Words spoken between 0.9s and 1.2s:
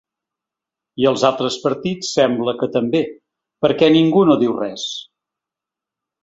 I